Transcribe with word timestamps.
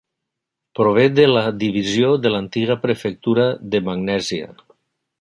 Prové 0.79 1.03
de 1.19 1.25
la 1.33 1.43
divisió 1.65 2.09
de 2.23 2.33
l'antiga 2.37 2.81
prefectura 2.87 3.49
de 3.75 3.87
Magnèsia. 3.91 4.53